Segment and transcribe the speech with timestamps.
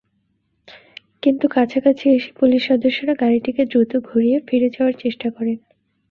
[1.23, 5.57] কিন্তু কাছাকাছি এসে পুলিশ সদস্যরা গাড়িটিকে দ্রুত ঘুরিয়ে ফিরে যাওয়ার চেষ্টা করেন।